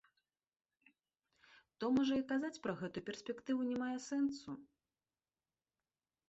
То 1.83 1.89
можа 1.97 2.15
і 2.21 2.23
казаць 2.31 2.61
пра 2.63 2.73
гэтую 2.81 3.03
перспектыву 3.11 3.61
не 3.69 3.77
мае 3.83 3.93
сэнсу? 4.07 4.57